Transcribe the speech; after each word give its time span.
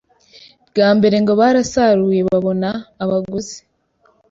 bwa 0.69 0.89
mbere 0.97 1.15
ngo 1.23 1.33
barasaruye 1.39 2.19
babona 2.29 2.69
abaguzi 3.03 3.59